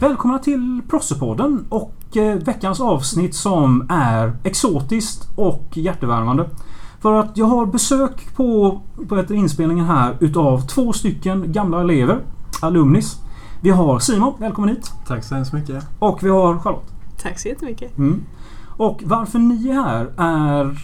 [0.00, 6.50] Välkomna till Prossepodden och eh, veckans avsnitt som är exotiskt och hjärtevärmande.
[7.00, 12.20] För att jag har besök på, på ett inspelningen här utav två stycken gamla elever,
[12.62, 13.16] alumnis.
[13.60, 14.92] Vi har Simon, välkommen hit.
[15.06, 15.84] Tack så hemskt mycket.
[15.98, 16.92] Och vi har Charlotte.
[17.22, 17.98] Tack så jättemycket.
[17.98, 18.20] Mm.
[18.76, 20.78] Och varför ni är här är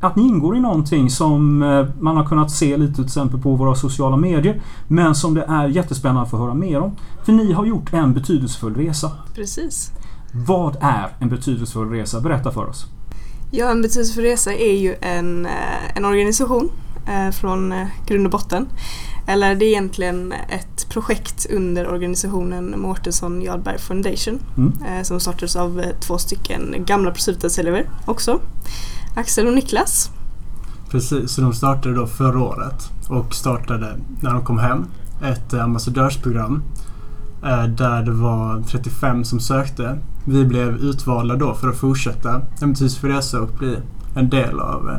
[0.00, 3.54] att ni ingår i någonting som eh, man har kunnat se lite till exempel på
[3.56, 4.60] våra sociala medier.
[4.88, 6.96] Men som det är jättespännande att få höra mer om.
[7.24, 9.10] För ni har gjort en betydelsefull resa.
[9.34, 9.90] Precis.
[10.32, 12.20] Vad är en betydelsefull resa?
[12.20, 12.86] Berätta för oss.
[13.50, 16.70] Ja, en betydelsefull resa är ju en, eh, en organisation
[17.06, 17.74] eh, från
[18.06, 18.66] grund och botten.
[19.26, 25.04] Eller det är egentligen ett projekt under organisationen Mårtensson Jarlberg Foundation Mm.
[25.04, 28.40] som startades av två stycken gamla Prosutas-elever också.
[29.18, 30.10] Axel och Niklas.
[30.90, 34.84] Precis, så de startade då förra året och startade när de kom hem
[35.22, 36.62] ett eh, ambassadörsprogram
[37.44, 39.98] eh, där det var 35 som sökte.
[40.24, 43.76] Vi blev utvalda då för att fortsätta en betydelsefull resa och bli
[44.14, 44.98] en del av eh,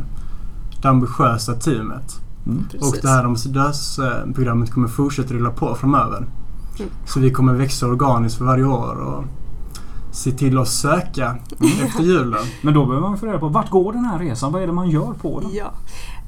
[0.82, 2.22] det ambitiösa teamet.
[2.46, 2.66] Mm.
[2.82, 6.18] Och det här ambassadörsprogrammet kommer fortsätta rulla på framöver.
[6.18, 6.92] Mm.
[7.06, 9.24] Så vi kommer växa organiskt för varje år och
[10.20, 11.38] se till att söka
[11.86, 12.46] efter julen.
[12.62, 14.52] Men då behöver man reda på vart går den här resan?
[14.52, 15.54] Vad är det man gör på den?
[15.54, 15.72] Ja.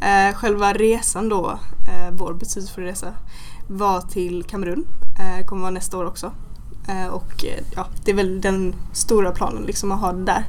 [0.07, 3.07] Eh, själva resan då, eh, vår betydelsefulla resa,
[3.67, 4.85] var till Kamerun.
[5.19, 6.31] Eh, kommer vara nästa år också.
[6.87, 10.45] Eh, och eh, ja, det är väl den stora planen liksom att ha det där.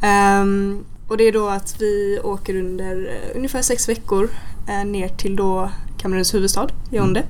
[0.00, 4.28] Ehm, och det är då att vi åker under eh, ungefär sex veckor
[4.68, 7.22] eh, ner till då Kameruns huvudstad, Yaoundé.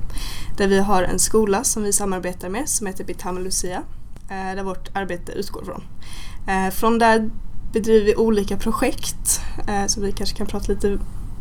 [0.57, 3.83] Där vi har en skola som vi samarbetar med som heter Bitama Lucia.
[4.29, 5.83] Eh, där vårt arbete utgår från.
[6.47, 7.29] Eh, från där
[7.73, 10.97] bedriver vi olika projekt eh, som vi kanske kan prata lite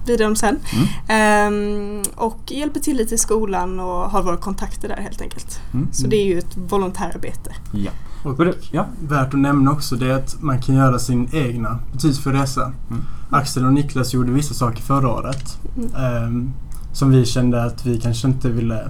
[0.06, 0.58] vidare om sen.
[0.72, 0.88] Mm.
[1.08, 5.60] Ehm, och hjälper till lite i skolan och har våra kontakter där helt enkelt.
[5.74, 5.88] Mm.
[5.92, 7.54] Så det är ju ett volontärarbete.
[7.72, 7.90] Ja.
[8.24, 8.86] Och ja.
[9.08, 12.72] värt att nämna också det är att man kan göra sin egna betydelsefulla resa.
[12.90, 13.02] Mm.
[13.30, 15.94] Axel och Niklas gjorde vissa saker förra året Mm.
[15.94, 16.52] ehm,
[16.92, 18.88] som vi kände att vi kanske inte ville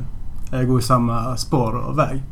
[0.66, 2.22] gå i samma spår och väg.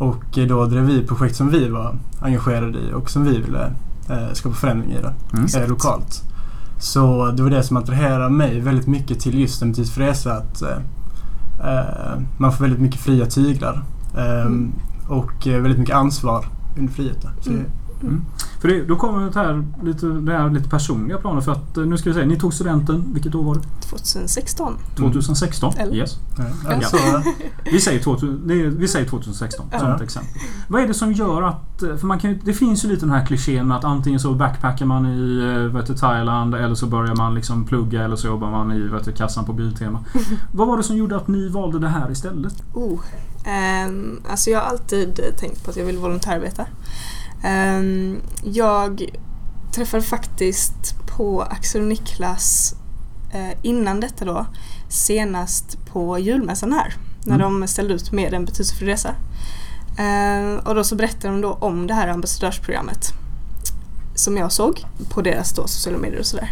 [0.00, 3.64] Och eh, då drev vi projekt som vi var engagerade i och som vi ville
[4.10, 5.46] eh, skapa förändring i det, Mm.
[5.62, 6.22] eh, lokalt.
[6.78, 10.32] Så det var det som attraherade mig väldigt mycket till just en betydelsefull resa.
[10.32, 10.76] Att eh,
[11.64, 13.82] eh, man får väldigt mycket fria tyglar
[14.18, 14.72] ehm, Mm.
[15.08, 16.44] och eh, väldigt mycket ansvar
[16.78, 17.30] under friheten.
[17.40, 17.64] Så Mm.
[18.02, 18.24] Mm.
[18.60, 21.40] För det, då kommer det här lite, det här lite personliga planer.
[21.40, 23.60] För att eh, nu ska vi säga, ni tog studenten, vilket år var det?
[23.88, 24.76] 2016.
[24.96, 25.72] 2016?
[25.78, 25.94] Eller?
[25.96, 26.18] Yes.
[26.38, 26.96] Ja, alltså,
[27.72, 30.30] Vi säger, 2000, det är- vi säger 2016 som ett exempel.
[30.68, 31.82] Vad är det som gör att...
[31.82, 34.34] eh, För man kan det finns ju lite den här klichén med att antingen så
[34.34, 38.26] backpackar man i eh, vet du, Thailand eller så börjar man liksom plugga eller så
[38.26, 40.04] jobbar man i vet du, kassan på Biltema.
[40.52, 42.62] Vad var det som gjorde att ni valde det här istället?
[42.74, 43.00] Oh.
[43.88, 46.66] Um, alltså jag har alltid tänkt på att jag vill volontärarbeta.
[47.44, 49.04] Ehm, jag
[49.74, 52.74] träffade faktiskt på Axel och Niklas
[53.32, 54.46] eh, innan detta då
[54.88, 57.60] senast på julmässan här när Mm.
[57.60, 59.14] de ställde ut med en betydelsefull resa.
[59.98, 63.12] Ehm, och då så berättade de då om det här ambassadörsprogrammet
[64.14, 66.50] som jag såg på deras då sociala medier och sådär.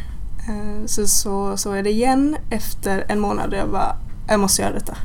[0.49, 3.97] Ehm, så så såg jag det igen efter en månad och jag bara,
[4.28, 4.97] jag måste göra detta.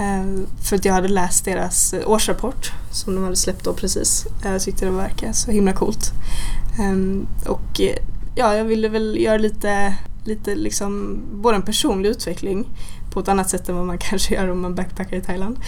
[0.00, 4.26] Ehm, för att jag hade läst deras eh, årsrapport som de hade släppt då precis.
[4.44, 6.12] Eh, Jag tyckte det verkade så himla coolt.
[6.80, 7.96] Ehm, och eh,
[8.34, 9.94] ja, jag ville väl göra lite,
[10.24, 12.66] lite liksom både en personlig utveckling
[13.12, 15.58] på ett annat sätt än vad man kanske gör om man backpackar i Thailand.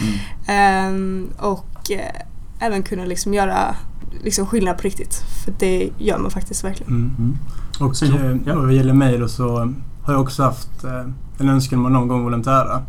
[0.47, 2.21] Ehm, och eh,
[2.59, 3.75] även kunna liksom göra
[4.23, 5.15] liksom skillnad på riktigt.
[5.45, 6.91] För det gör man faktiskt verkligen.
[6.91, 7.15] mm.
[7.19, 7.37] Mm.
[7.79, 8.55] Och eh, ja.
[8.55, 9.73] vad gäller mig då så
[10.03, 11.05] har jag också haft eh,
[11.39, 12.83] en önskan om att någon gång volontära.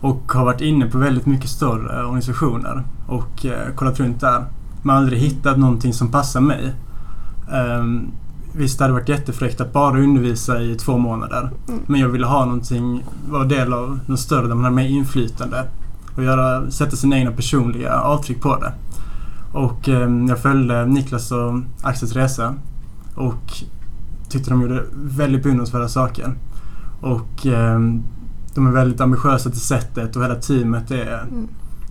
[0.00, 4.44] Och har varit inne på väldigt mycket större organisationer och eh, kollat runt där.
[4.82, 6.74] Men aldrig hittat någonting som passar mig.
[7.52, 8.12] Um,
[8.52, 11.50] visst, det hade varit jättefräckt att bara undervisa i två månader.
[11.68, 11.80] Mm.
[11.86, 15.64] Men jag ville ha någonting, vara del av något större där man har mer inflytande.
[16.16, 18.72] Och göra, sätta sina egna personliga avtryck på det.
[19.52, 22.54] Och ehm, jag följde Niklas och Axels resa.
[23.14, 23.52] Och
[24.28, 26.34] tyckte de gjorde väldigt beundransvärda saker.
[27.00, 28.02] Och ehm,
[28.54, 31.48] de är väldigt ambitiösa till sättet och hela teamet är, Mm.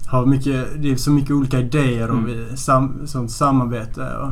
[0.08, 2.26] har mycket, det är så mycket olika idéer och Mm.
[2.26, 4.02] vi sam, sånt samarbete.
[4.18, 4.32] Och,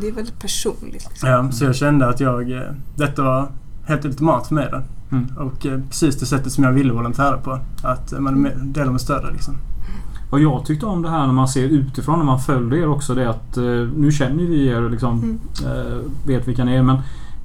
[0.00, 0.92] Det är väldigt personligt.
[1.08, 1.28] Liksom.
[1.28, 2.62] ja, så jag kände att jag, eh,
[2.96, 3.48] detta var
[3.84, 4.80] helt ultimat för mig då.
[5.16, 5.26] Mm.
[5.38, 7.58] Och eh, precis det sättet som jag ville volontära på.
[7.82, 9.54] Att eh, man är med- större liksom.
[10.30, 13.14] Vad jag tyckte om det här när man ser utifrån, när man följer er också,
[13.14, 13.56] det är att
[13.96, 15.38] nu känner vi er liksom, Mm.
[16.26, 16.82] vet vilka ni är.
[16.82, 16.96] Men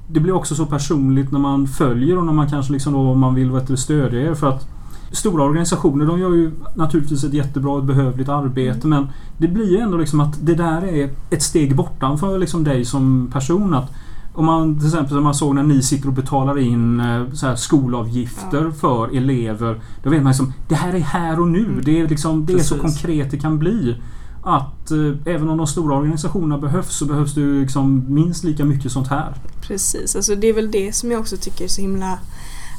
[0.08, 3.34] det blir också så personligt när man följer och när man kanske liksom då, man
[3.34, 4.34] vill vet stödja er.
[4.34, 4.68] För att
[5.12, 9.06] stora organisationer de gör ju naturligtvis ett jättebra och behövligt arbete men
[9.38, 13.30] det blir ju ändå liksom att det där är ett steg bortanför liksom dig som
[13.32, 13.74] person.
[13.74, 13.92] Att
[14.32, 17.46] om man till exempel som man såg när ni sitter och betalar in eh, så
[17.46, 18.72] här skolavgifter Ja.
[18.72, 19.80] för elever.
[20.02, 21.64] Då vet man liksom det här är här och nu.
[21.64, 21.80] Mm.
[21.84, 23.96] Det är, liksom, det är så konkret det kan bli.
[24.46, 28.64] Att eh, även om de stora organisationerna behövs så behövs det ju liksom minst lika
[28.64, 29.34] mycket sånt här.
[29.62, 32.18] Precis, alltså det är väl det som jag också tycker är så himla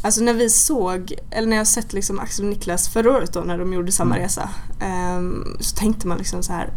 [0.01, 3.39] Alltså när vi såg, eller när jag sett liksom Axel och Niklas förra året då
[3.39, 4.23] när de gjorde samma Mm.
[4.25, 6.69] resa ehm, Så tänkte man liksom så här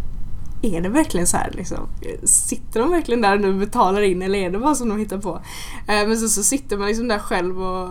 [0.63, 1.79] Är det verkligen så här liksom?
[2.25, 5.19] Sitter de verkligen där nu och betalar in eller är det bara som de hittar
[5.19, 5.41] på?
[5.87, 7.89] Eh, men så, så sitter man liksom där själv och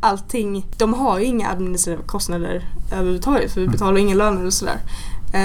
[0.00, 3.72] allting De har ju inga administrativa kostnader överhuvudtaget för vi Mm.
[3.72, 4.80] betalar inga löner och sådär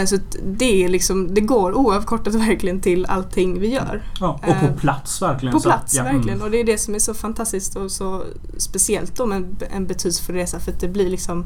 [0.07, 4.03] Så att det liksom, det går oavkortat verkligen till allting vi gör.
[4.19, 5.53] Ja, och på Eh, plats verkligen.
[5.53, 6.29] På Så plats, ja, verkligen.
[6.29, 6.41] Mm.
[6.41, 8.23] Och det är det som är så fantastiskt och så
[8.57, 11.45] speciellt då med en, en betydelsefull resa för att det blir liksom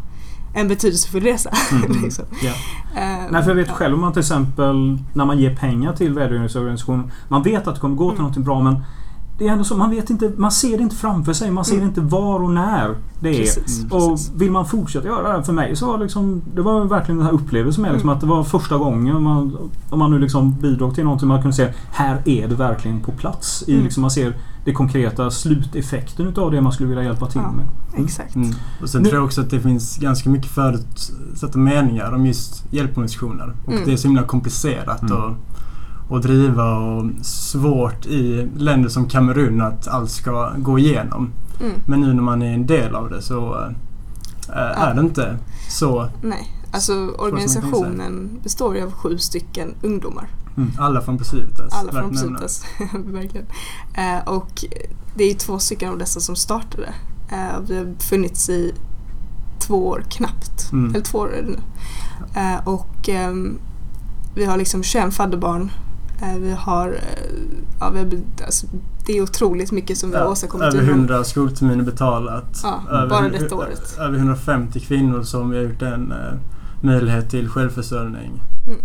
[0.56, 1.50] en betydelsefull resa.
[1.86, 2.04] Mm.
[2.04, 2.26] liksom.
[2.44, 2.50] Ja.
[3.02, 3.74] Eh, Nej, för jag vet ja.
[3.74, 7.12] själv om man till exempel när man ger pengar till välgörenhetsorganisationer.
[7.28, 8.22] Man vet att det kommer gå till Mm.
[8.22, 8.84] någonting bra men
[9.38, 11.52] det är ändå så, man vet inte, man ser det inte framför sig.
[11.52, 11.88] Man ser Mm.
[11.88, 13.34] inte var och när det är.
[13.44, 13.92] Precis, Mm.
[13.92, 14.32] Och precis.
[14.36, 17.18] vill man fortsätta göra det här, för mig så var det liksom, det var verkligen
[17.18, 18.16] den här upplevelsen med liksom Mm.
[18.16, 19.58] att det var första gången man,
[19.90, 23.12] om man nu liksom bidrog till någonting man kunde se här är det verkligen på
[23.12, 23.64] plats.
[23.68, 23.84] I Mm.
[23.84, 27.52] liksom man ser det konkreta sluteffekten utav det man skulle vilja hjälpa till Ja.
[27.52, 27.66] med.
[27.94, 28.06] Mm.
[28.06, 28.36] Exakt.
[28.36, 28.50] Mm.
[28.82, 32.64] Och sen Nu- tror jag också att det finns ganska mycket förutsatta meningar om just
[32.72, 33.54] hjälporganisationer.
[33.66, 33.86] Och Mm.
[33.86, 35.36] det är så himla komplicerat Mm.
[36.16, 41.30] Att, driva och svårt i länder som Kamerun att allt ska gå igenom.
[41.62, 41.74] Mm.
[41.88, 43.66] Men nu när man är en del av det så
[44.50, 45.38] äh, är det inte
[45.70, 46.10] så.
[46.22, 50.28] Nej, alltså organisationen består ju av sju stycken ungdomar.
[50.58, 50.72] Mm.
[50.80, 51.74] Alla från Precivitas.
[51.74, 52.10] Alla från.
[52.10, 52.66] Precivitas.
[52.94, 53.48] Verkligen.
[53.94, 54.66] Eh, och
[55.16, 56.94] det är två stycken av dessa som startade.
[57.32, 58.74] Eh, vi har funnits i
[59.60, 60.72] två år knappt.
[60.72, 60.96] Mm.
[60.96, 61.60] Eller två år är det nu.
[62.42, 63.60] Eh, och ehm,
[64.36, 65.72] vi har liksom 21 fadderbarn.
[66.22, 66.98] Eh, vi har, eh,
[67.80, 68.10] ja, vi har
[68.46, 68.68] alltså,
[69.06, 70.66] det är otroligt mycket som vi har Ja, åstadkommit.
[70.68, 72.60] över inom- 100 skolterminer betalat.
[72.64, 73.98] Ja, över, bara detta året.
[74.00, 76.18] Över 150 kvinnor som vi har gjort en eh,
[76.82, 78.42] möjlighet till självförsörjning.
[78.68, 78.80] Mm.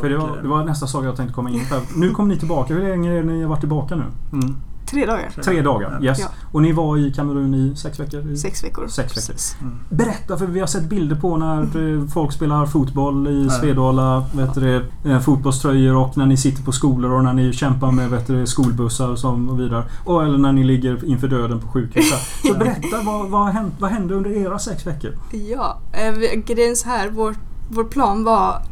[0.00, 1.98] För det var, det var nästa sak jag tänkte komma in på.
[1.98, 2.74] Nu kom ni tillbaka.
[2.74, 4.04] Hur länge är ni har varit tillbaka nu?
[4.32, 4.56] Mm.
[4.92, 5.30] Tre dagar.
[5.44, 6.04] Tre dagar.
[6.04, 6.18] Yes.
[6.20, 6.26] Ja.
[6.52, 8.30] Och ni var i Kamerun i sex veckor?
[8.30, 8.86] I- Sex veckor.
[8.88, 9.40] Sex veckor.
[9.60, 9.78] Mm.
[9.90, 11.60] Berätta, för vi har sett bilder på när
[12.00, 13.50] eh, folk spelar fotboll i.
[13.50, 14.24] Svedala.
[14.34, 18.10] Vet du, eh, fotbollströjor och när ni sitter på skolor och när ni kämpar med
[18.10, 19.84] vet du, skolbussar som och vidare.
[20.04, 22.04] Och, eller när ni ligger inför döden på sjukhus.
[22.46, 25.10] Så berätta, vad, vad, hände, vad hände under era sex veckor?
[25.50, 26.12] Ja, eh,
[26.46, 27.08] grejen är så här.
[27.10, 27.34] Vår,
[27.68, 28.62] vår plan var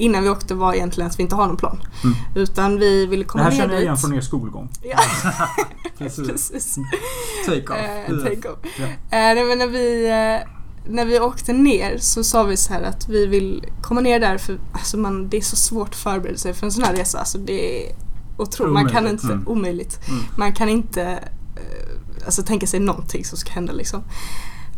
[0.00, 1.80] innan vi åkte var egentligen att vi inte har någon plan.
[2.04, 2.16] Mm.
[2.34, 3.84] Utan vi ville Det komma här ner känner jag dit.
[3.84, 4.68] igen från er skolgång.
[4.82, 4.98] Ja,
[5.98, 6.26] Precis.
[6.52, 6.78] precis.
[7.46, 7.78] Take off.
[7.78, 8.58] Eh, take off.
[8.78, 8.84] Ja.
[8.86, 10.48] Eh, men när, vi, eh,
[10.92, 14.38] när vi åkte ner så sa vi så här att vi vill komma ner där
[14.38, 17.18] för alltså man, det är så svårt att förbereda sig för en sån här resa.
[17.18, 17.92] Alltså det är
[18.38, 18.72] otroligt.
[18.72, 19.48] Man kan inte, Mm.
[19.48, 20.08] omöjligt.
[20.08, 20.20] Mm.
[20.36, 21.02] Man kan inte
[21.56, 24.02] eh, alltså, tänka sig någonting som ska hända liksom.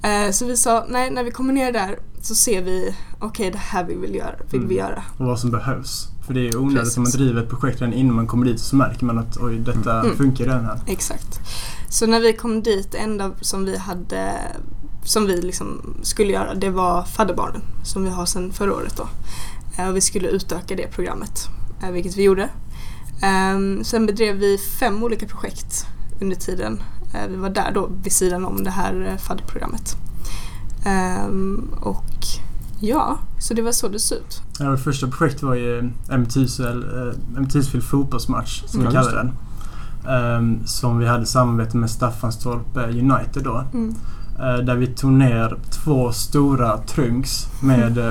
[0.03, 3.59] Eh, så vi sa, nej när vi kommer ner där så ser vi, okej det
[3.59, 4.35] här vill vi göra.
[4.51, 4.87] Vill vi Mm.
[4.91, 5.03] göra.
[5.19, 6.09] Och vad som behövs.
[6.27, 8.77] För det är onödigt om man driver ett projekt redan innan man kommer dit så
[8.77, 10.17] märker man att oj detta Mm.
[10.17, 10.81] funkar redan här.
[10.87, 11.41] Exakt.
[11.89, 14.33] Så när vi kom dit, det enda som vi hade
[15.05, 19.09] som vi liksom skulle göra det var fadderbarnen som vi har sedan förra året då.
[19.79, 21.41] Eh, Och vi skulle utöka det programmet,
[21.83, 22.49] eh, vilket vi gjorde.
[23.23, 25.87] Ehm, Sen bedrev vi fem olika projekt
[26.21, 26.83] under tiden.
[27.15, 29.97] Eh, Vi var där då vid sidan om det här eh, fadderprogrammet.
[30.85, 32.05] Ehm, Och
[32.81, 34.43] ja, så det var så det såg ut.
[34.59, 35.79] Ja, vårt första projekt var ju
[36.11, 39.33] en betydelsefull fotbollsmatch som Ja, vi kallar den.
[40.15, 43.65] Ehm, som vi hade samarbete med Staffanstorp eh, United då.
[43.75, 43.95] Mm.
[44.39, 48.11] Eh, där vi tog ner två stora trunks med eh,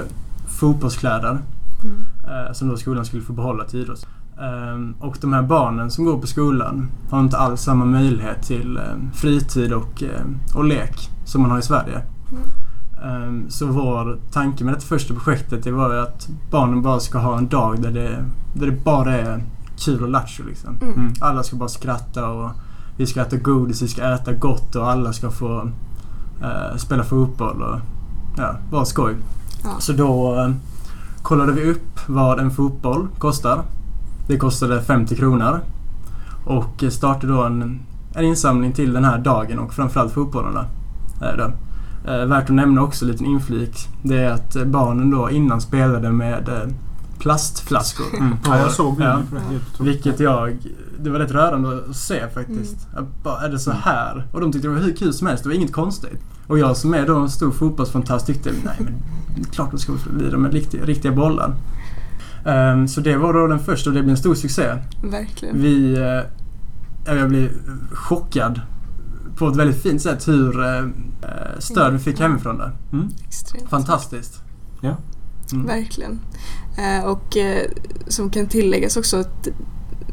[0.60, 1.40] fotbollskläder
[1.84, 2.06] Mm.
[2.48, 4.06] eh, som då skolan skulle få behålla till idrott.
[4.42, 8.78] Ehm, och de här barnen som går på skolan har inte alls samma möjlighet till
[8.78, 8.84] eh,
[9.14, 12.02] fritid och, eh, och lek som man har i Sverige.
[12.32, 12.44] Mm.
[13.04, 17.18] Ehm, Så vår tanke med det första projektet det var ju att barnen bara ska
[17.20, 19.44] ha en dag där det, där det bara är
[19.86, 20.78] kul och lattjo liksom.
[20.82, 20.94] Mm.
[20.94, 21.14] Mm.
[21.22, 22.52] Alla ska bara skratta och
[22.98, 25.70] vi ska äta godis, vi ska äta gott och alla ska få
[26.42, 27.80] eh, spela fotboll och
[28.38, 29.16] ja, bara skoj.
[29.64, 29.70] Ja.
[29.80, 30.52] Så då eh,
[31.22, 33.64] kollade vi upp vad en fotboll kostar.
[34.32, 35.60] Det kostade 50 kronor.
[36.46, 37.80] Och eh, startade då en,
[38.16, 40.66] en insamling till den här dagen och framförallt fotbollarna.
[41.22, 41.52] Eh, då.
[42.12, 43.88] Eh, värt att nämna också, en liten inflik.
[44.04, 46.74] Det är att eh, barnen då innan spelade med eh,
[47.20, 48.06] plastflaskor.
[48.20, 48.32] Mm.
[48.32, 49.18] På- Ja, jag såg ja.
[49.32, 49.84] bilden det.
[49.84, 50.58] Vilket jag...
[51.00, 52.88] Det var rätt rörande att se faktiskt.
[52.96, 54.28] Jag bara, är det så här?
[54.32, 55.44] Och de tyckte det var hur kul som helst.
[55.44, 56.22] Det var inget konstigt.
[56.48, 58.94] Och jag som är då en stor fotbollsfantast tyckte nej men
[59.52, 61.54] klart de ska lira med riktiga, riktiga bollar.
[62.46, 64.78] Ehm, så det var då den första och det blev en stor succé.
[65.04, 65.62] Verkligen.
[65.62, 65.98] Vi...
[67.06, 67.50] ja, jag blev
[67.92, 68.62] chockad
[69.36, 70.86] på ett väldigt fint sätt hur eh,
[71.60, 72.72] stöd vi fick hemifrån det.
[72.92, 73.10] Mm.
[73.28, 73.70] Extremt.
[73.70, 74.42] Fantastiskt.
[75.54, 75.68] Mm.
[75.68, 76.20] Verkligen.
[76.78, 77.38] Eh, och
[78.08, 79.48] som kan tilläggas också att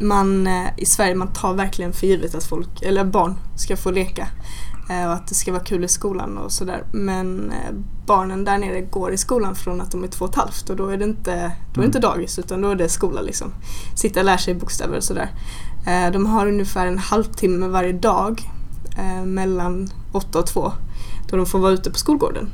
[0.00, 4.28] man i Sverige man tar verkligen för givet att folk, eller barn ska få leka.
[4.90, 6.84] Eh, och att det ska vara kul i skolan och sådär.
[6.92, 7.74] Men eh,
[8.06, 10.76] barnen där nere går i skolan från att de är två och ett halvt och
[10.76, 13.52] då är det inte, då är det inte dagis utan då är det skola liksom.
[13.94, 15.30] Sitta och lära sig bokstäver och sådär.
[15.86, 18.50] Eh, de har ungefär en halvtimme varje dag
[19.24, 20.72] mellan åtta och två
[21.30, 22.48] då de får vara ute på skolgården.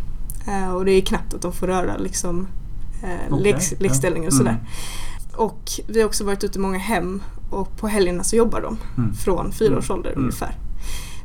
[0.75, 2.49] Och det är knappt att de får röra liksom
[3.31, 3.37] ja.
[3.79, 4.51] lekställningar och sådär.
[4.51, 4.65] Mm.
[5.37, 8.77] Och vi har också varit ute i många hem och på helgerna så jobbar de
[8.99, 9.15] Mm.
[9.15, 10.23] från fyra års ålder Mm.
[10.23, 10.57] ungefär.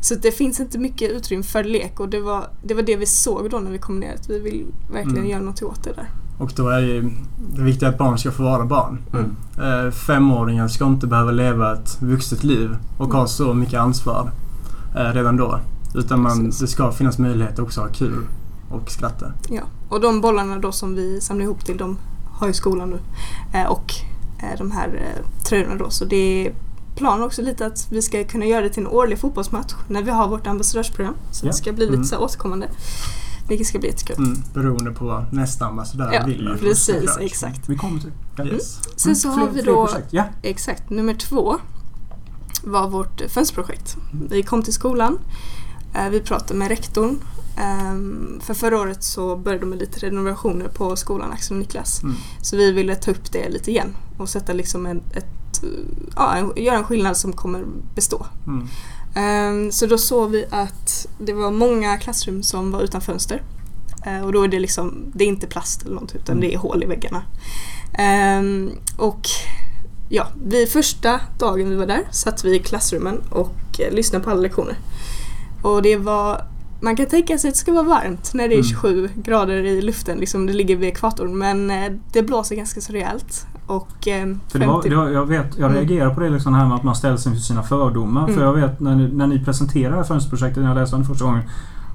[0.02, 3.06] Så det finns inte mycket utrymme för lek och det var, det var det vi
[3.06, 5.30] såg då när vi kom ner att vi vill verkligen Mm.
[5.30, 6.10] göra något åt det där.
[6.38, 7.10] Och då är det ju
[7.56, 9.02] det viktiga att barn ska få vara barn.
[9.14, 9.36] Mm.
[9.86, 14.32] Eh, Femåringar ska inte behöva leva ett vuxet liv och ha så mycket ansvar
[14.96, 15.60] eh, redan då.
[15.96, 16.60] Utan man, Precis.
[16.62, 18.26] det ska finnas möjlighet att också ha kul
[18.72, 19.32] och skratta.
[19.50, 19.62] Ja.
[19.90, 21.98] Och de bollarna då som vi samlar ihop till de
[22.32, 23.00] har ju skolan nu.
[23.60, 23.94] Eh, och
[24.40, 25.90] eh, de här eh, tröjorna då.
[25.90, 26.16] Så det
[26.48, 26.54] är
[27.00, 30.12] planen också lite att vi ska kunna göra det till en årlig fotbollsmatch när vi
[30.12, 31.14] har vårt ambassadörsprogram.
[31.32, 31.48] Så Ja.
[31.52, 32.06] det ska bli lite Mm.
[32.06, 32.70] så återkommande.
[33.48, 34.16] Vilket ska bli jättekul.
[34.18, 36.56] Mm, beroende på vad nästa ambassadör Ja, vill.
[36.60, 37.70] precis, exakt.
[37.70, 38.44] Vi kommer till det.
[38.46, 38.80] Yes.
[38.96, 39.90] Sen så Mm, har fler- vi då.
[40.12, 40.24] Ja.
[40.44, 40.90] Exakt.
[40.90, 41.56] Nummer två
[42.64, 43.96] var vårt fönsterprojekt.
[44.30, 45.20] Vi kom till skolan.
[45.96, 47.20] eh, Vi pratade med rektorn.
[47.58, 52.04] Ehm, För förra året så började de med lite renovationer på skolan, Axel och Niklas.
[52.04, 52.16] Mm.
[52.42, 55.26] Så vi ville ta upp det lite igen och sätta liksom en, ett,
[56.16, 57.66] ja, en, göra en skillnad som kommer
[57.96, 58.26] bestå.
[58.48, 58.68] Mm.
[59.16, 63.42] Ehm, Så då såg vi att det var många klassrum som var utan fönster.
[64.06, 66.42] Eh, Och då är det liksom, det är inte plast eller något utan Mm.
[66.50, 67.24] det är hål i väggarna.
[67.94, 69.28] Ehm, och
[70.10, 74.30] ja, vi första dagen vi var där satt vi i klassrummen och eh, lyssnade på
[74.32, 74.78] alla lektioner.
[75.62, 76.46] Och det var,
[76.82, 78.64] man kan tänka sig att det ska vara varmt när det är Mm.
[78.70, 82.94] 27 grader i luften, liksom det ligger vid ekvatorn men eh, det blåser ganska så
[82.94, 83.46] rejält.
[83.70, 85.78] Och, eh, För det var, 50 det var, jag, vet, jag Mm.
[85.78, 88.24] reagerar på det liksom här med att man ställs inför sina fördomar.
[88.24, 88.36] Mm.
[88.36, 91.02] För jag vet när ni, när ni presenterade det här fönsterprojektet när jag läste om
[91.02, 91.42] det första gången.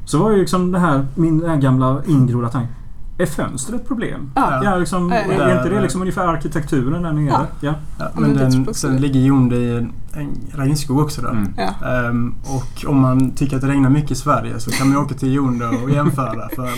[0.04, 2.72] Så var ju liksom det här, min den här gamla ingrodda tanke.
[3.18, 4.30] Är fönster ett problem?
[4.34, 4.60] Ja.
[4.64, 5.44] Ja, liksom, Ja, ja, ja.
[5.44, 7.26] är inte det liksom ungefär arkitekturen där nere?
[7.26, 7.46] Ja.
[7.60, 7.74] Ja.
[7.98, 11.28] Ja, men men den, jag sen ligger Jonde i en, en regnskog också då.
[11.28, 11.54] Mm.
[11.56, 11.88] Ja.
[11.88, 15.14] Ehm, och om man tycker att det regnar mycket i Sverige så kan man åka
[15.14, 16.68] till Jonde och jämföra för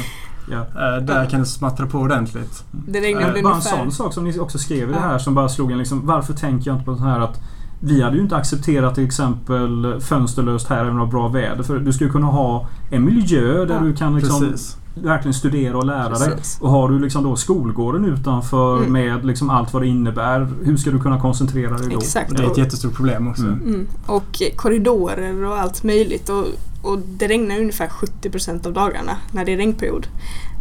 [0.52, 2.64] Eh, där kan det smattra på ordentligt.
[2.88, 5.34] Det regnade Eh, Bara en sån sak som ni också skrev i det här som
[5.34, 7.40] bara slog en liksom, Varför tänker jag inte på det här att
[7.80, 11.62] vi hade ju inte accepterat till exempel fönsterlöst här även var bra väder.
[11.62, 14.76] För du skulle kunna ha en miljö där Ja, du kan liksom Precis.
[14.94, 16.30] verkligen studera och lära dig.
[16.36, 16.58] Precis.
[16.60, 18.92] Och har du liksom då skolgården utanför Mm.
[18.92, 20.48] med liksom allt vad det innär.
[20.64, 21.98] Hur ska du kunna koncentrera dig då?
[21.98, 22.36] Exakt.
[22.36, 23.42] Det är ett jättestort problem också.
[23.42, 23.62] Mm.
[23.64, 23.86] Mm.
[24.06, 26.28] Och korridorer och allt möjligt.
[26.28, 26.44] Och,
[26.86, 30.06] och det regnar ungefär 70% av dagarna när det är regnperiod.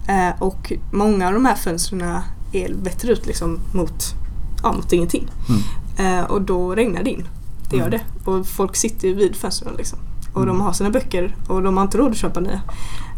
[0.08, 2.02] Eh, och många av de här fönstren
[2.54, 4.04] är vetter ut liksom mot,
[4.64, 5.28] ja, mot ingenting.
[5.98, 7.28] Eh, och då regnar det in.
[7.70, 8.00] Det gör Mm.
[8.00, 8.32] det.
[8.32, 10.00] Och folk sitter vid fönstren liksom.
[10.34, 10.48] Och Mm.
[10.58, 12.62] de har sina böcker och de har inte råd att köpa nya.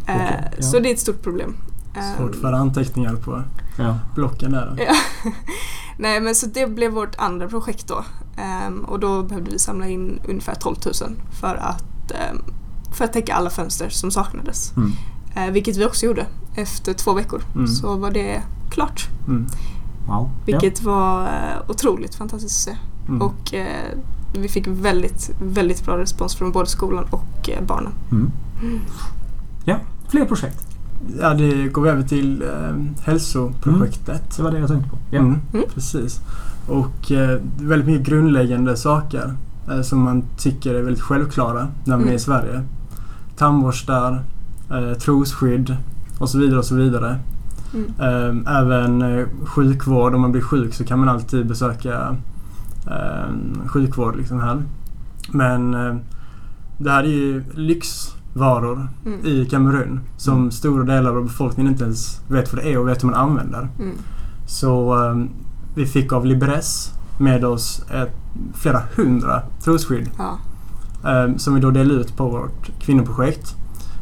[0.08, 0.64] Eh, Okej, ja.
[0.64, 1.56] Så det är ett stort problem.
[1.96, 3.44] Eh, Svårt för anteckningar på
[3.78, 3.98] Ja.
[4.16, 4.76] blocken där.
[4.88, 4.96] Ja.
[5.98, 8.04] Nej men så det blev vårt andra projekt då.
[8.38, 10.94] Ehm, och då behövde vi samla in ungefär 12 000
[11.42, 12.42] för att, ehm,
[12.98, 14.74] för att täcka alla fönster som saknades.
[14.77, 14.92] Mm.
[15.36, 16.25] Eh, vilket vi också gjorde.
[16.56, 17.68] Efter två veckor Mm.
[17.68, 19.08] så var det klart.
[19.27, 19.46] Mm.
[20.08, 20.30] Wow.
[20.46, 22.80] Vilket var eh, otroligt fantastiskt att se.
[23.08, 23.22] Mm.
[23.22, 23.98] Och eh,
[24.34, 27.92] vi fick väldigt, väldigt bra respons från både skolan och eh, barnen.
[28.10, 28.16] Ja.
[28.16, 28.80] Mm.
[29.66, 29.77] ja.
[30.10, 30.68] Fler projekt.
[31.22, 32.75] Ja, det går vi över till eh,
[33.06, 34.38] hälsoprojektet.
[34.38, 34.98] Det var det jag tänkte på.
[35.12, 35.20] Ja.
[35.20, 35.66] Mm, Mm.
[35.74, 36.20] Precis.
[36.68, 39.38] Och eh, väldigt mycket grundläggande saker
[39.72, 42.10] eh, som man tycker är väldigt självklara när man Mm.
[42.10, 42.63] är i Sverige.
[43.38, 44.24] Tandborstar,
[44.72, 45.77] eh, trosskydd
[46.20, 47.20] och så vidare och så vidare.
[47.74, 47.94] Mm.
[48.46, 50.15] Eh, även eh, sjukvård.
[50.15, 52.15] Om man blir sjuk så kan man alltid besöka
[52.88, 53.34] eh,
[53.67, 54.63] sjukvård liksom här.
[55.32, 55.96] Men eh,
[56.77, 59.25] det här är ju lyxvaror Mm.
[59.25, 60.51] i Kamerun som Mm.
[60.51, 63.67] stora delar av befolkningen inte ens vet vad det är och vet hur man använder.
[63.79, 63.96] Mm.
[64.48, 65.15] Så eh,
[65.75, 68.15] vi fick av Liberes med oss ett,
[68.56, 70.38] flera hundra trosskydd Ja.
[71.08, 73.56] Eh, som vi då delade ut på vårt kvinnoprojekt.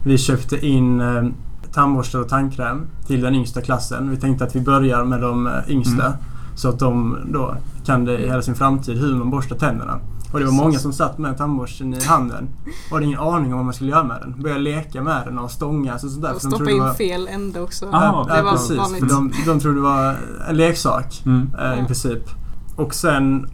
[0.06, 1.24] Vi köpte in eh,
[1.74, 4.10] tandborstar och tandkräm till den yngsta klassen.
[4.10, 6.06] Vi tänkte att vi börjar med de eh, yngsta.
[6.06, 6.18] Mm.
[6.56, 10.00] Så att de då kan det i hela sin framtid hur man borstar tänderna.
[10.32, 12.48] Och det var många som satt med tandborsten i handen
[12.90, 14.42] och hade ingen aning om vad man skulle göra med den.
[14.42, 16.34] Började leka med den och stångas och sådär.
[16.34, 17.86] Och de stoppa in var, fel ände också.
[17.92, 18.78] Ah, det var precis.
[18.78, 19.00] vanligt.
[19.00, 20.16] För de, de trodde det var
[20.50, 21.50] en leksak Mm.
[21.60, 21.86] eh, i Ja.
[21.86, 22.24] princip.
[22.76, 23.48] Och sen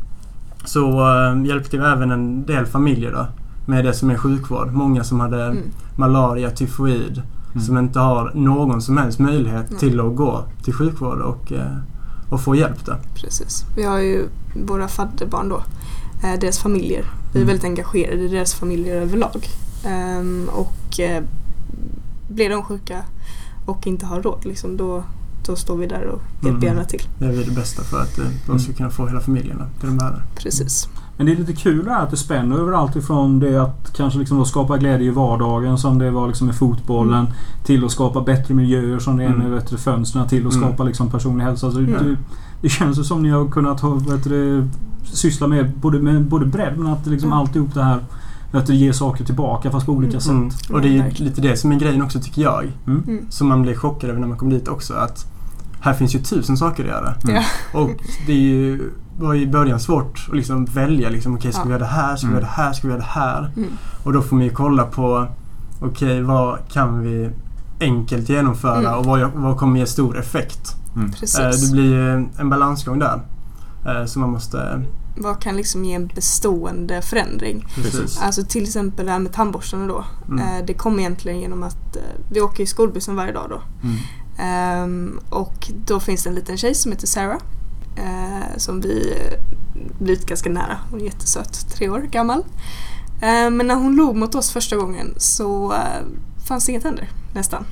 [0.65, 3.27] så eh, hjälpte vi även en del familjer då
[3.71, 4.71] med det som är sjukvård.
[4.73, 5.57] Många som hade Mm.
[5.95, 7.21] malaria, tyfoid
[7.53, 7.65] Mm.
[7.65, 9.79] som inte har någon som helst möjlighet Nej.
[9.79, 11.77] till att gå till sjukvård och, eh,
[12.29, 12.97] och få hjälp där.
[13.15, 13.65] Precis.
[13.75, 14.25] Vi har ju
[14.67, 15.63] våra fadderbarn då.
[16.23, 17.05] Eh, deras familjer.
[17.33, 17.47] Vi är Mm.
[17.47, 19.47] väldigt engagerade i deras familjer överlag.
[19.85, 21.23] Ehm, och eh,
[22.29, 23.01] blir de sjuka
[23.65, 25.03] och inte har råd liksom, då,
[25.45, 26.63] då står vi där och hjälper Mm.
[26.63, 27.01] gärna till.
[27.19, 28.15] Det är det bästa för att
[28.47, 28.77] de ska Mm.
[28.77, 30.23] kunna få hela familjerna det de behöver.
[30.35, 30.87] Precis.
[31.17, 33.93] Men det är lite kul det här att det spänner över allt ifrån det att
[33.95, 37.27] kanske liksom då skapa glädje i vardagen som det var liksom med fotbollen
[37.63, 39.39] till att skapa bättre miljöer som det är Mm.
[39.39, 40.67] med vet du, fönstren till att Mm.
[40.67, 41.65] skapa liksom personlig hälsa.
[41.65, 41.93] Alltså, Mm.
[42.03, 42.17] det,
[42.61, 44.67] det känns ju som ni har kunnat ha, vet du,
[45.03, 47.39] syssla med både, med både bredd men att liksom Mm.
[47.39, 47.99] alltihop det här
[48.53, 50.31] att ger saker tillbaka fast på olika sätt.
[50.31, 50.49] Mm.
[50.73, 52.63] Och det är lite det som är grejen också tycker jag.
[52.87, 53.03] Mm.
[53.07, 53.25] Mm.
[53.29, 54.93] Som man blir chockad över när man kommer dit också.
[54.93, 55.25] Att
[55.81, 57.13] här finns ju tusen saker att göra.
[57.23, 57.35] Mm.
[57.35, 57.79] Ja.
[57.79, 57.89] Och
[58.27, 61.09] det är ju, var i början svårt att liksom välja.
[61.09, 61.65] Liksom, Okej, ska Ja.
[61.65, 62.15] vi göra det här?
[62.15, 62.41] Ska vi Mm.
[62.43, 62.73] göra det här?
[62.73, 63.51] Ska vi göra det här?
[63.57, 63.69] Mm.
[64.03, 65.27] Och då får man ju kolla på
[65.81, 67.29] Okej, vad kan vi
[67.79, 68.93] enkelt genomföra Mm.
[68.97, 70.75] och vad, vad kommer ge stor effekt?
[70.95, 71.11] Mm.
[71.11, 71.39] Precis.
[71.39, 73.21] Eh, det blir ju en balansgång där.
[73.87, 74.81] Eh, så man måste...
[75.17, 77.65] Vad kan liksom ge en bestående förändring?
[77.75, 78.21] Precis.
[78.21, 80.03] Alltså till exempel det här med tandborstarna då.
[80.27, 80.39] Mm.
[80.39, 81.97] Eh, det kom egentligen genom att
[82.31, 83.61] vi åker i skolbussen varje dag då.
[83.83, 83.97] Mm.
[84.37, 87.37] Ehm, och då finns det en liten tjej som heter Sarah.
[87.95, 89.13] Eh, som vi
[89.99, 90.77] blivit ganska nära.
[90.91, 92.43] Hon är jättesöt, tre år gammal.
[93.21, 95.79] Ehm, men när hon log mot oss första gången så eh,
[96.47, 97.63] fanns det inga tänder nästan.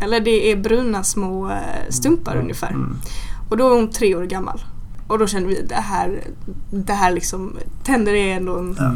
[0.00, 1.56] Eller det är bruna små eh,
[1.90, 2.42] stumpar Mm.
[2.44, 2.70] ungefär.
[2.70, 2.96] Mm.
[3.48, 4.64] Och då är hon tre år gammal.
[5.06, 6.24] Och då kände vi det här,
[6.70, 8.76] det här liksom, tänder är ändå en...
[8.78, 8.92] Ja.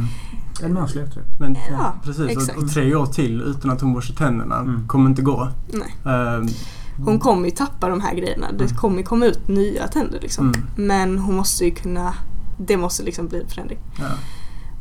[0.62, 1.16] En mänsklig rätt.
[1.40, 2.24] Men, Ja, precis.
[2.24, 2.58] Och, exakt.
[2.58, 4.88] och tre år till utan att hon borstar tänderna Mm.
[4.88, 5.48] kommer inte gå.
[5.72, 5.94] Nej.
[6.04, 6.44] Eh,
[6.98, 8.52] Hon kommer ju tappa de här grejerna.
[8.52, 8.76] Det Mm.
[8.76, 10.46] kommer komma ut nya tänder liksom.
[10.48, 10.66] Mm.
[10.88, 12.14] Men hon måste ju kunna,
[12.58, 13.78] det måste liksom bli en förändring.
[13.98, 14.04] ja.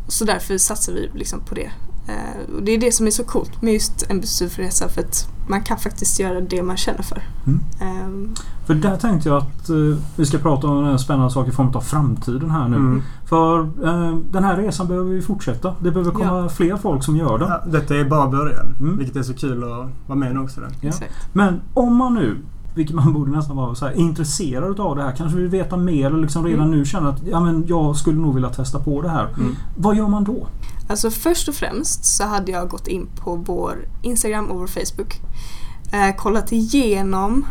[0.07, 1.71] Så därför satsar vi liksom på det.
[2.07, 5.27] Eh, och det är det som är så coolt med just en bussresa för att
[5.47, 7.21] man kan faktiskt göra det man känner för.
[7.47, 7.59] Mm.
[7.81, 8.33] Ehm,
[8.65, 9.75] För där tänkte jag att eh,
[10.15, 12.75] vi ska prata om en spännande sak i form av framtiden här nu.
[12.75, 13.01] Mm.
[13.25, 15.75] För eh, den här resan behöver vi fortsätta.
[15.79, 17.49] Det behöver komma fler folk som gör den.
[17.49, 18.75] Ja, detta är bara början.
[18.79, 18.97] Mm.
[18.97, 19.69] Vilket är så kul att
[20.07, 20.61] vara med nu också.
[20.61, 20.69] Där.
[20.81, 20.91] Ja.
[21.33, 22.37] Men om man nu,
[22.75, 25.11] vilket man borde nästan vara så här, intresserad av det här.
[25.11, 26.77] Kanske vill veta mer eller liksom redan Mm.
[26.79, 29.27] nu känna att ja, men jag skulle nog vilja testa på det här.
[29.37, 29.55] Mm.
[29.77, 30.47] Vad gör man då?
[30.87, 35.19] Alltså först och främst så hade jag gått in på vår Instagram och vår Facebook.
[35.91, 37.45] Eh, kollat igenom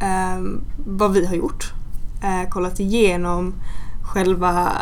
[0.00, 0.42] eh,
[0.86, 1.72] vad vi har gjort.
[2.22, 3.54] Eh, kollat igenom
[4.02, 4.72] själva,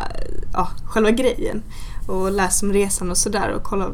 [0.53, 1.63] ja, själva grejen.
[2.07, 3.49] Och läst om resan och sådär.
[3.49, 3.91] Och kolla,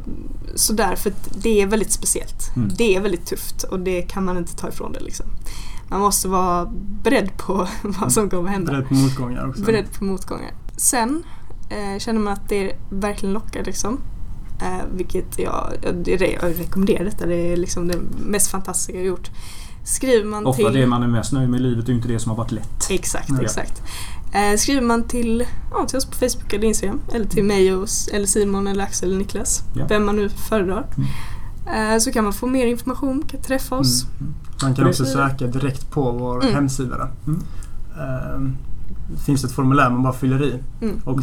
[0.55, 2.57] sådär för det är väldigt speciellt.
[2.57, 2.71] Mm.
[2.77, 5.27] Det är väldigt tufft och det kan man inte ta ifrån det liksom.
[5.91, 6.67] Man måste vara
[7.03, 9.63] beredd på vad som kommer hända Beredd på motgångar också.
[9.63, 10.53] beredd på motgångar.
[10.77, 11.23] Sen
[11.69, 14.01] eh, känner man att det verkligen lockar liksom.
[14.63, 17.27] Eh, vilket jag, ja, det är det jag rekommenderar detta.
[17.27, 19.31] Det är liksom det mest fantastiska jag har gjort.
[19.85, 20.81] Skriver man Ofta till...
[20.81, 22.53] det man är mest nöjd med i livet är ju inte det som har varit
[22.53, 22.91] lätt.
[22.91, 23.43] Exakt, Ja.
[23.43, 23.83] exakt.
[24.35, 27.89] Eh, skriver man till, ja, till oss på Facebook eller Instagram eller till mig och,
[28.13, 29.63] eller Simon eller Axel eller Niklas.
[29.77, 29.87] Ja.
[29.89, 30.87] Vem man nu föredrar.
[31.67, 34.05] Eh, så kan man få mer information, kan träffa oss.
[34.21, 34.35] Mm.
[34.63, 36.55] Man kan också söka direkt på vår Mm.
[36.55, 37.09] hemsida.
[37.27, 38.57] Mm.
[39.11, 41.01] Det finns ett formulär man bara fyller i Mm.
[41.05, 41.21] och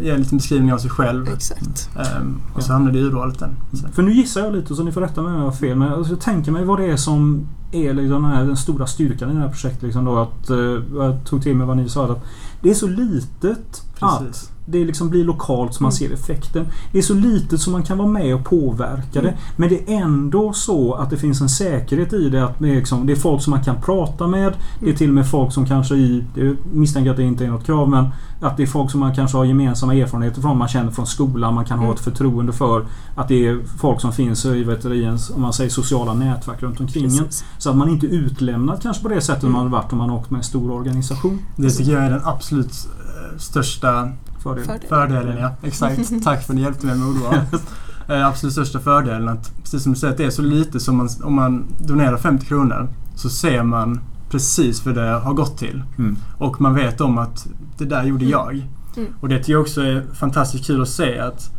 [0.00, 1.28] ger en liten beskrivning av sig själv.
[1.28, 1.90] Exakt.
[1.96, 3.56] Ehm, och så hamnar det i urvalet den.
[3.72, 3.88] Så.
[3.88, 5.76] För nu gissar jag lite så ni får rätta mig om jag har fel.
[5.76, 8.86] Men alltså, jag tänker mig vad det är som är liksom den, här, den stora
[8.86, 9.82] styrkan i det här projektet.
[9.82, 10.56] Liksom då, att, eh,
[10.94, 12.12] jag tog till mig vad ni sa.
[12.12, 12.24] Att
[12.62, 14.50] det är så litet att Precis.
[14.70, 15.96] Det liksom blir lokalt så man Mm.
[15.98, 16.66] ser effekten.
[16.92, 19.28] Det är så litet så man kan vara med och påverka det.
[19.28, 19.34] Mm.
[19.56, 22.44] Men det är ändå så att det finns en säkerhet i det.
[22.44, 24.52] Att det, är liksom, det är folk som man kan prata med.
[24.80, 24.96] Det är Mm.
[24.96, 26.24] till och med folk som kanske i...
[26.34, 28.08] Jag misstänker att det inte är något krav men
[28.40, 30.58] att det är folk som man kanske har gemensamma erfarenheter från.
[30.58, 31.54] Man känner från skolan.
[31.54, 31.94] Man kan ha Mm.
[31.94, 32.84] ett förtroende för.
[33.14, 36.14] Att det är folk som finns i, vet du, i ens, om man säger, sociala
[36.14, 37.26] nätverk runt omkring en.
[37.58, 39.52] Så att man inte är utlämnad kanske på det sättet Mm.
[39.52, 41.38] man hade varit om man åkt med en stor organisation.
[41.56, 44.08] Det tycker jag är den absolut eh, största
[44.42, 44.64] Fördel.
[44.64, 44.88] Fördel.
[44.88, 45.38] fördelen.
[45.38, 45.50] Ja.
[45.62, 46.10] Exakt.
[46.24, 47.34] Tack för att ni hjälpte mig med ordval.
[48.08, 50.96] Eh, absolut största fördelen att, precis som du säger, att det är så lite som
[50.96, 54.00] man, om man donerar 50 kronor så ser man
[54.30, 55.82] precis vad det har gått till.
[55.98, 56.16] Mm.
[56.38, 57.46] Och man vet om att
[57.78, 58.30] det där gjorde Mm.
[58.30, 58.66] jag.
[58.96, 59.12] Mm.
[59.20, 61.50] Och det tycker jag också är fantastiskt kul att se att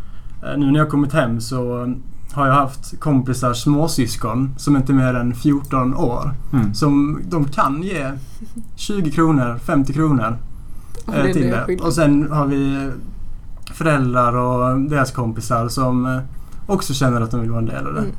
[0.43, 1.93] eh, nu när jag kommit hem så
[2.33, 6.33] har jag haft kompisar, småsyskon, som inte är mer än 14 år.
[6.53, 6.73] Mm.
[6.73, 8.11] Som de kan ge
[8.75, 10.37] 20 kronor, 50 kronor
[11.07, 11.77] eh, till det.
[11.81, 12.91] Och sen har vi
[13.73, 16.21] föräldrar och deras kompisar som eh,
[16.67, 17.99] också känner att de vill vara en del av det.
[17.99, 18.13] Mm.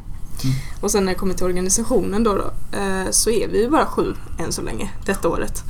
[0.80, 3.86] Och sen när det kommer till organisationen då, då eh, så är vi ju bara
[3.86, 5.64] sju än så länge detta året.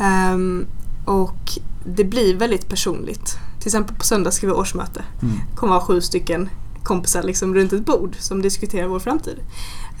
[0.00, 0.66] Ehm,
[1.04, 3.38] och det blir väldigt personligt.
[3.58, 5.02] Till exempel på söndag ska vi årsmöte.
[5.22, 5.34] Mm.
[5.50, 6.48] Det kommer vara sju stycken
[6.82, 9.38] kompisar liksom runt ett bord som diskuterar vår framtid.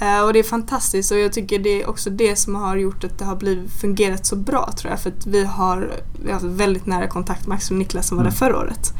[0.00, 3.04] Eh, och det är fantastiskt och jag tycker det är också det som har gjort
[3.04, 5.00] att det har blivit, fungerat så bra tror jag.
[5.00, 5.92] För att vi har,
[6.24, 8.30] vi har haft väldigt nära kontakt med Axel och Niklas som var Mm.
[8.30, 8.92] där förra året.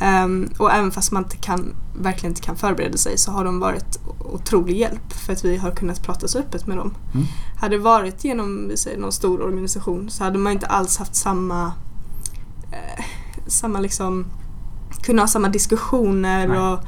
[0.00, 3.60] Ehm, och även fast man inte kan, verkligen inte kan förbereda sig så har de
[3.60, 3.98] varit
[4.32, 6.94] otrolig hjälp för att vi har kunnat prata så öppet med dem.
[7.14, 7.26] Mm.
[7.60, 11.72] Hade det varit genom säger, någon stor organisation så hade man inte alls haft samma
[12.72, 13.04] eh,
[13.46, 14.26] samma liksom
[15.02, 16.58] kunna ha samma diskussioner Nej.
[16.58, 16.78] och,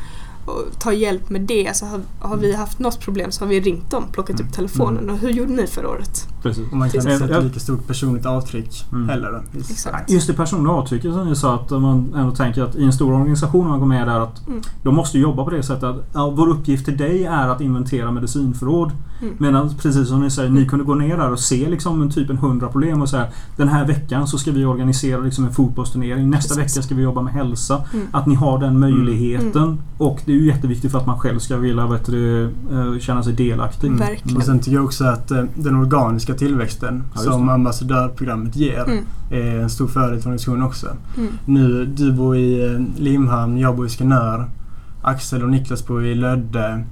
[0.46, 1.76] och ta hjälp med det.
[1.76, 4.48] Så har, har vi haft något problem så har vi ringt dem, plockat Mm.
[4.48, 6.26] upp telefonen och hur gjorde ni förra året?
[6.42, 6.70] Precis.
[6.70, 9.08] Och man kan inte sätta lika stort personligt avtryck Mm.
[9.08, 9.30] heller.
[9.32, 9.58] Då.
[9.58, 10.10] Exakt.
[10.10, 12.92] Just det personliga avtrycket som ni sa att om man ändå tänker att i en
[12.92, 14.60] stor organisation när man går med där att Mm.
[14.82, 18.10] de måste jobba på det sättet att ja, vår uppgift till dig är att inventera
[18.10, 18.92] medicinförråd.
[19.22, 19.34] Mm.
[19.38, 22.30] Medan precis som ni säger, ni kunde gå ner där och se liksom en typ
[22.30, 23.26] en hundra problem och säga
[23.56, 26.30] den här veckan så ska vi organisera liksom en fotbollsturnering.
[26.30, 26.76] Nästa Precis.
[26.76, 27.82] vecka ska vi jobba med hälsa.
[27.94, 28.06] Mm.
[28.10, 29.62] Att ni har den möjligheten.
[29.62, 29.78] Mm.
[29.98, 33.22] Och det är ju jätteviktigt för att man själv ska vilja vet du, eh, känna
[33.22, 33.86] sig delaktig.
[33.86, 33.98] Mm.
[33.98, 34.36] Verkligen.
[34.36, 39.04] Och sen tycker jag också att eh, den organiska tillväxten Ja, som ambassadörprogrammet ger Mm.
[39.30, 40.86] är en stor fördel för organisationen också.
[41.16, 41.28] Mm.
[41.44, 44.50] Nu, du bor i eh, Limhamn, jag bor i Skanör.
[45.02, 46.84] Axel och Niklas bor i Lödde.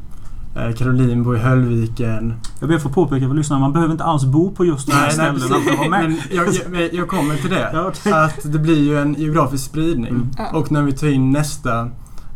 [0.57, 2.35] eh, Caroline bor i Höllviken.
[2.61, 5.11] Jag ber få påpeka för lyssnarna, man behöver inte alls bo på just de här
[5.11, 6.09] ställena för att vara med.
[6.11, 6.47] Men jag,
[6.81, 7.69] jag, jag kommer till det.
[8.25, 10.09] Att det blir ju en geografisk spridning.
[10.39, 10.55] Mm.
[10.55, 11.81] Och när vi tar in nästa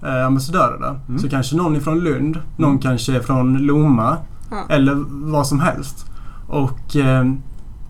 [0.02, 1.18] eh, ambassadörer då, Mm.
[1.20, 2.82] så kanske någon är från Lund, någon Mm.
[2.82, 4.16] kanske är från Lomma
[4.68, 6.06] eller vad som helst.
[6.52, 7.32] Och eh,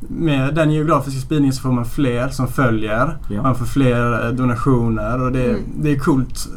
[0.08, 3.18] med den geografiska spridningen så får man fler som följer.
[3.30, 3.42] Ja.
[3.42, 5.62] Man får fler eh, donationer och det, Mm.
[5.80, 6.48] det är coolt.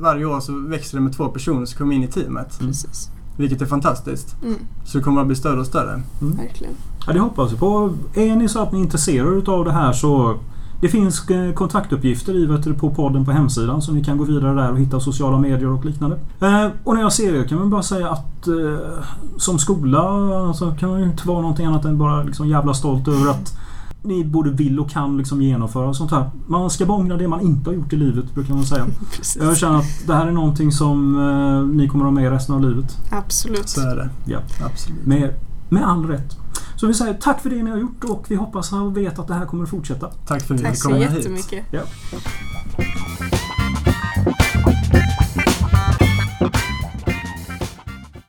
[0.00, 2.60] Varje år så växer det med två personer som kommer in i teamet.
[2.60, 2.72] Mm.
[2.72, 3.10] Precis.
[3.36, 4.36] Vilket är fantastiskt.
[4.42, 4.54] Mm.
[4.84, 6.02] Så det kommer att bli större och större.
[6.20, 6.72] Verkligen.
[7.06, 7.92] Ja, det hoppas vi på.
[8.14, 10.38] Är ni så att ni är intresserade utav det här så
[10.84, 14.24] det finns eh, kontaktuppgifter i, vet du, på podden på hemsidan så ni kan gå
[14.24, 16.16] vidare där och hitta sociala medier och liknande.
[16.40, 19.02] Eh, och när jag ser det kan man bara säga att eh,
[19.36, 20.00] som skola
[20.48, 23.58] alltså, kan man ju inte vara någonting annat än bara liksom jävla stolt över att
[24.02, 26.30] ni både vill och kan liksom genomföra sånt här.
[26.46, 28.86] Man ska bara ångra det man inte har gjort i livet brukar man säga.
[29.40, 32.54] Jag känner att det här är någonting som eh, ni kommer att ha med resten
[32.54, 32.98] av livet.
[33.10, 33.68] Absolut.
[33.68, 34.08] Så är det.
[34.24, 34.38] Ja.
[34.66, 35.06] Absolut.
[35.06, 35.34] Med,
[35.68, 36.43] med all rätt.
[36.76, 39.28] Så vi säger tack för det ni har gjort och vi hoppas och vet att
[39.28, 40.10] det här kommer att fortsätta.
[40.26, 41.02] Tack för att ni kom hit.
[41.02, 41.52] Tack så jättemycket.
[41.52, 41.64] Hit.
[41.70, 41.82] Ja.